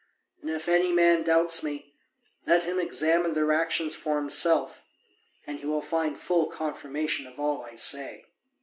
[0.41, 1.93] And if any man doubts me,
[2.47, 4.81] let him examine their actions for himself,
[5.45, 8.25] and he will find full confirmation of all I say.